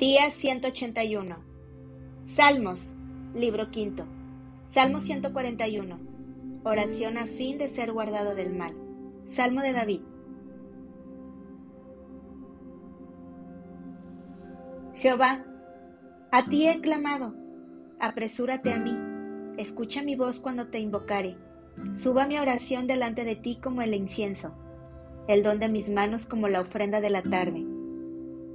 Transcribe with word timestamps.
Día 0.00 0.30
181. 0.30 1.36
Salmos, 2.24 2.94
libro 3.34 3.70
quinto. 3.70 4.06
Salmo 4.70 5.00
141. 5.00 5.98
Oración 6.64 7.18
a 7.18 7.26
fin 7.26 7.58
de 7.58 7.68
ser 7.68 7.92
guardado 7.92 8.34
del 8.34 8.50
mal. 8.56 8.74
Salmo 9.26 9.60
de 9.60 9.74
David. 9.74 10.00
Jehová, 14.94 15.44
a 16.32 16.46
ti 16.46 16.66
he 16.66 16.80
clamado, 16.80 17.34
apresúrate 18.00 18.72
a 18.72 18.78
mí, 18.78 18.96
escucha 19.58 20.02
mi 20.02 20.16
voz 20.16 20.40
cuando 20.40 20.68
te 20.68 20.78
invocare, 20.78 21.36
suba 22.02 22.26
mi 22.26 22.38
oración 22.38 22.86
delante 22.86 23.24
de 23.24 23.36
ti 23.36 23.58
como 23.62 23.82
el 23.82 23.92
incienso, 23.92 24.54
el 25.28 25.42
don 25.42 25.58
de 25.58 25.68
mis 25.68 25.90
manos 25.90 26.24
como 26.24 26.48
la 26.48 26.62
ofrenda 26.62 27.02
de 27.02 27.10
la 27.10 27.20
tarde. 27.20 27.66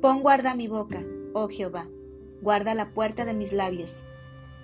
Pon 0.02 0.22
guarda 0.22 0.56
mi 0.56 0.68
boca, 0.68 1.04
oh 1.36 1.50
Jehová, 1.50 1.90
guarda 2.42 2.74
la 2.76 2.94
puerta 2.94 3.26
de 3.26 3.34
mis 3.34 3.52
labios. 3.52 3.94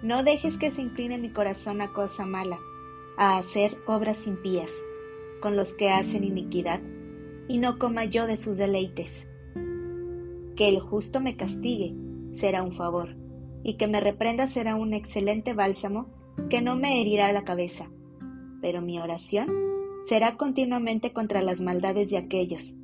No 0.02 0.23
dejes 0.23 0.57
que 0.57 0.71
se 0.71 0.81
incline 0.81 1.17
mi 1.17 1.29
corazón 1.29 1.81
a 1.81 1.91
cosa 1.91 2.25
mala, 2.25 2.59
a 3.17 3.38
hacer 3.38 3.77
obras 3.88 4.25
impías, 4.25 4.71
con 5.41 5.57
los 5.57 5.73
que 5.73 5.89
hacen 5.89 6.23
iniquidad, 6.23 6.79
y 7.49 7.57
no 7.57 7.77
coma 7.77 8.05
yo 8.05 8.26
de 8.26 8.38
sus 8.38 8.55
deleites. 8.55 9.27
Que 10.55 10.70
el 10.70 10.79
justo 10.79 11.20
me 11.20 11.35
castigue 11.35 11.93
será 12.31 12.63
un 12.63 12.73
favor, 12.73 13.17
y 13.63 13.73
que 13.73 13.88
me 13.88 13.99
reprenda 13.99 14.48
será 14.48 14.77
un 14.77 14.93
excelente 14.93 15.53
bálsamo 15.53 16.07
que 16.49 16.62
no 16.62 16.77
me 16.77 17.01
herirá 17.01 17.34
la 17.34 17.43
cabeza. 17.43 17.91
Pero 18.62 18.81
mi 18.81 18.98
oración 18.98 19.49
será 20.07 20.38
continuamente 20.38 21.12
contra 21.12 21.41
las 21.41 21.59
maldades 21.59 22.09
de 22.09 22.17
aquellos. 22.17 22.76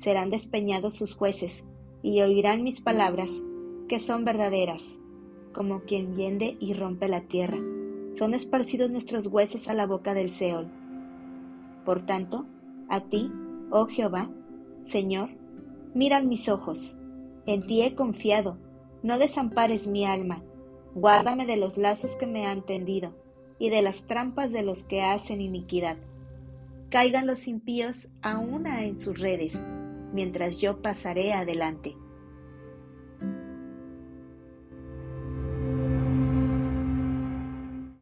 Serán 0.00 0.30
despeñados 0.30 0.94
sus 0.94 1.14
jueces, 1.14 1.64
y 2.06 2.22
oirán 2.22 2.62
mis 2.62 2.80
palabras, 2.80 3.28
que 3.88 3.98
son 3.98 4.24
verdaderas, 4.24 4.84
como 5.52 5.80
quien 5.80 6.14
hiende 6.14 6.56
y 6.60 6.72
rompe 6.72 7.08
la 7.08 7.22
tierra. 7.22 7.58
Son 8.16 8.32
esparcidos 8.32 8.92
nuestros 8.92 9.26
huesos 9.26 9.66
a 9.66 9.74
la 9.74 9.86
boca 9.86 10.14
del 10.14 10.30
Seol. 10.30 10.68
Por 11.84 12.06
tanto, 12.06 12.46
a 12.88 13.00
ti, 13.00 13.32
oh 13.72 13.86
Jehová, 13.86 14.30
Señor, 14.84 15.30
miran 15.94 16.28
mis 16.28 16.48
ojos. 16.48 16.96
En 17.44 17.66
ti 17.66 17.82
he 17.82 17.96
confiado, 17.96 18.56
no 19.02 19.18
desampares 19.18 19.88
mi 19.88 20.06
alma. 20.06 20.44
Guárdame 20.94 21.44
de 21.44 21.56
los 21.56 21.76
lazos 21.76 22.14
que 22.14 22.28
me 22.28 22.46
han 22.46 22.64
tendido 22.64 23.16
y 23.58 23.70
de 23.70 23.82
las 23.82 24.06
trampas 24.06 24.52
de 24.52 24.62
los 24.62 24.84
que 24.84 25.02
hacen 25.02 25.40
iniquidad. 25.40 25.96
Caigan 26.88 27.26
los 27.26 27.48
impíos 27.48 28.06
a 28.22 28.38
una 28.38 28.84
en 28.84 29.00
sus 29.00 29.18
redes, 29.18 29.60
mientras 30.16 30.56
yo 30.56 30.80
pasaré 30.80 31.34
adelante. 31.34 31.94